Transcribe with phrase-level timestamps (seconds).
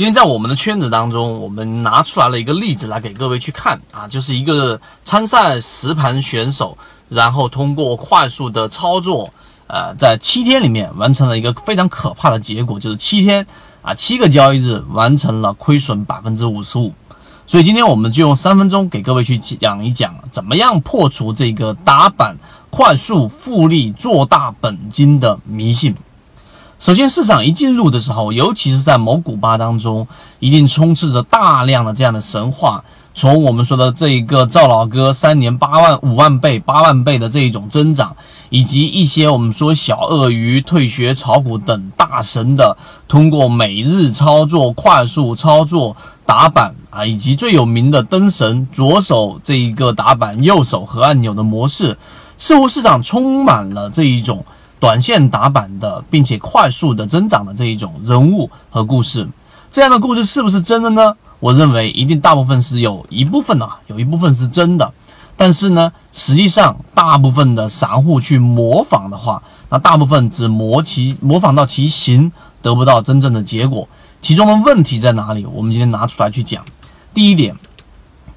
[0.00, 6.78] 今天在我们的圈子当中，我们拿出来了一个例子来给各位去看啊，就是一个参赛实盘选手，
[7.10, 9.30] 然后通过快速的操作，
[9.66, 13.46] 呃，在七天里面完成了一个非常可怕的结果，就是七天
[13.82, 16.94] 啊，七个交易日完成了亏损百分之五十五。
[17.46, 22.38] 所以今天我们就用三分钟给各位去讲一讲，怎么样破除这个打板
[22.70, 25.94] 快速复利做大本金的迷信。
[26.80, 30.08] 首先，市场一进入的时候，尤其是在某股吧当中，
[30.38, 32.82] 一定充斥着大量的这样的神话。
[33.12, 38.16] 从我们说的这一个赵老哥三年八万五万倍、八万倍的这一种增长，
[38.48, 51.98] 以及一些我们说小鳄鱼退学炒股等大神的通过每日操作、快速操作打板啊，以及最有名的灯神左手这一个打板，右手和按钮的模式，
[52.38, 54.42] 似乎市场充满了这一种。
[54.80, 59.28] 短线打板的，并且快速的增长的这一种人物和故事，
[59.70, 61.14] 这样的故事是不是真的呢？
[61.38, 64.92] 我认为一定大部分是有一部分呢，有一部分是真的。
[65.36, 73.88] 但是呢，实际上大部分的散户去模仿的话，那大部分只模其模仿到其形，得不到真正的结果。
[74.20, 75.46] 其中的问题在哪里？
[75.46, 76.62] 我们今天拿出来去讲。
[77.14, 77.56] 第一点，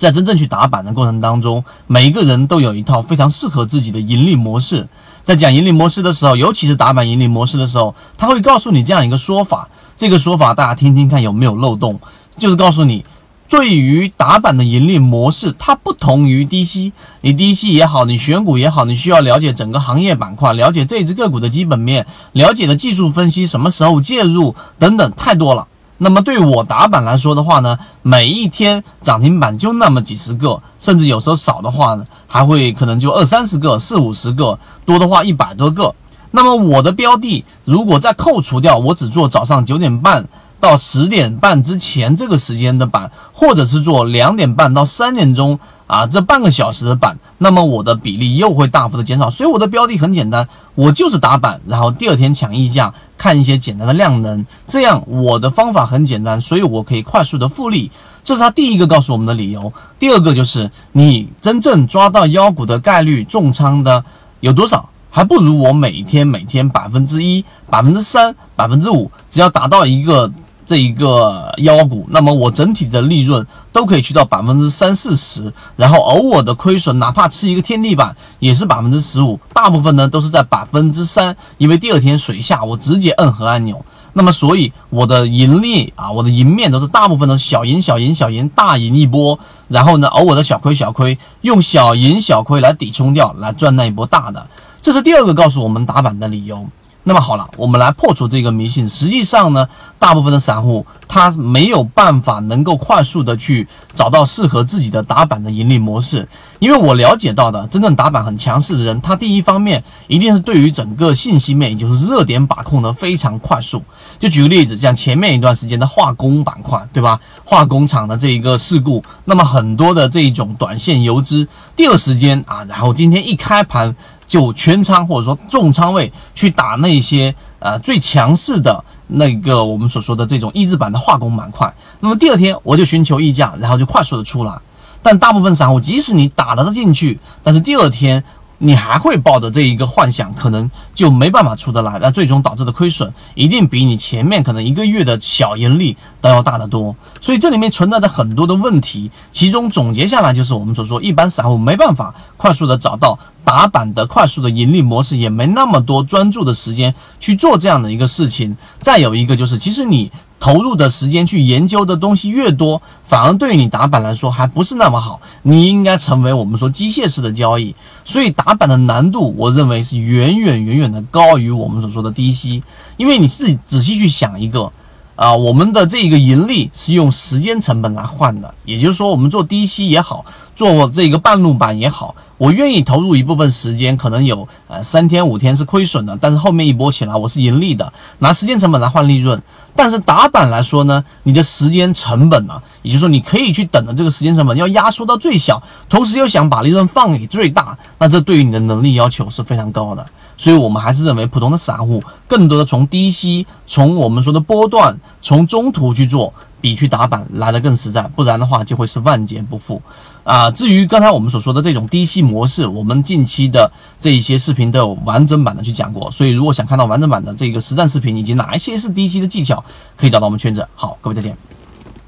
[0.03, 4.89] 在真正去打板的过程当中，每一个人都有一套非常适合自己的盈利模式。
[5.23, 9.69] 在讲盈利模式的时候，尤其是打板盈利模式的时候，他会告诉你这样一个说法。
[9.95, 12.01] 这个说法大家听听看有没有漏洞？
[12.37, 13.05] 就是告诉你，
[13.47, 16.91] 对于打板的盈利模式，它不同于低吸。
[17.21, 25.67] 你低吸也好，你选股也好，你需要了解整个行业板块，了解这只个股的基本面，了解的技术分析，什么时候介入等等，太多了。
[25.97, 35.93] 那么对我打板来说的话呢，每一天涨停板就那么几十个，甚至有时候少的话呢，还会可能就二三十个、四五十个，多的话一百多个。
[36.31, 40.27] 那么我的标的如果再扣除掉我只做早上九点半
[40.59, 45.59] 到十点半之前这个时间的板，或者是做两点半到三点钟。
[45.85, 57.91] 啊，这半个小时的板，那么我的比例又会大幅的减少，所以我的标的很简单，我就是打板，然后第二天抢溢价，看一些简单的量能，这样我的方法很简单，所以我可以快速的复利，
[58.23, 59.71] 这是他第一个告诉我们的理由。
[59.99, 64.03] 第二个就是你真正抓到妖股的概率重仓的
[64.39, 70.31] 有多少，还不如我每天每天百分之一、百分之三、百分之五，只要达到一个。
[70.65, 89.37] 这一个妖股，那么我整体的利润都可以去到百分之三四十，然后偶尔的亏损，哪怕吃一个天地板也是百分之十五，大部分呢都是在百分之三，因为第二天水下我直接摁核按钮，那么所以我的盈利啊，我的赢面都是大部分都是小赢小赢小赢大赢一波，
[89.67, 94.47] 然后呢偶尔的小亏小亏，用小赢小亏来抵冲掉，来赚那一波大的，
[94.81, 96.65] 这是第二个告诉我们打板的理由。
[97.05, 98.87] 那么好了，我们来破除这个迷信。
[98.87, 99.67] 实际上呢，
[99.99, 106.27] 大部分的散户他没有办法能够快速的去找到适合自己的打板的盈利模式。
[106.59, 113.83] 因为我了解到的，真正打板很强势的人，他第一方面一定是对于整个信息面，也就是热点把控的非常快速。
[114.17, 117.19] 就举个例子，像前面一段时间的化工板块，对吧？
[117.43, 123.93] 化工厂的这一个事故，那么很多的这一种短线游资，第二时间啊，然后今天一开盘。
[124.27, 134.53] 就全仓或者说重仓位去打那些呃最强势的那个我们所说的这种一字板的化工板块，那么第二天我就寻求溢价，然后就快速的出来。
[135.01, 138.23] 但大部分散户即使你打得进去，但是第二天。
[138.59, 146.95] 你还会抱着这一个幻想，可能就没办法出得来，那最终导致的亏损一定比你前面可能一个月的小盈利都要大得多。
[147.19, 158.55] 所以这里面存在着很多的问题，其中总结下来就是我们所说，一般散户没办法快速的找到打板的快速的盈利模式，也没那么多专注的时间去做这样的一个事情。
[158.79, 160.11] 再有一个就是，其实你。
[160.43, 165.21] 投入的时间去研究的东西越多，反而对于你打板来说还不是那么好。
[165.41, 167.73] 你应该成为我们说机械式的交易，
[168.03, 172.61] 所以打板的难度，我认为是远远远远的高于我们所说的低吸。
[172.97, 174.69] 因为你自己仔细去想一个，
[175.15, 182.13] 啊，我们的这个盈利是用时间成本来换的，也就是说，我们做低吸也好，做这个半路板也好。
[182.43, 189.41] 我愿意投入一部分时间，可能有呃三天五天是亏损的，但是后面一波起来我是盈利的，拿时间成本来换利润。
[189.73, 200.05] 但是打板来说呢，你的时间成本呢，也就是说你可以去等的这个时间成本要压缩到最小，同时又想把利润放给最大，那这对于你的能力要求是非常高的。
[200.35, 206.33] 所以我们还是认为普通的散户更多的从低吸，从我们说的波段，从中途去做。
[206.63, 209.81] 比去打板来的更实在，不然的话就会是万劫不复
[210.23, 210.49] 啊！
[210.49, 213.69] 至于刚才我们所说的这种低吸模式，我们近期的
[213.99, 219.61] 这一些视频都有完整版的去讲过，所以如果想看到完整版的这个实战视频以及哪一些是低吸的技巧，
[219.97, 220.65] 可以找到我们圈子。
[220.73, 221.35] 好，各位再见。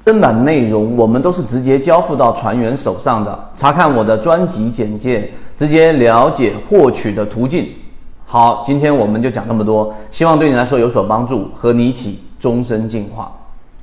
[0.06, 3.50] 正版内容我们都是直接交付到船员手上的。
[3.54, 7.68] 查看我的专辑简介，直接了解获取的途径。
[8.24, 13.30] 好，今天我们就讲这么多，希望对你来说有所帮助，和你一起终身进化。